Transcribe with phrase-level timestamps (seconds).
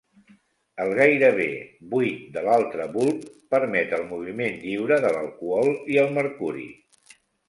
[0.83, 1.45] El gairebé
[1.91, 6.65] buit de l'altre bulb permet el moviment lliure de l'alcohol i el mercuri.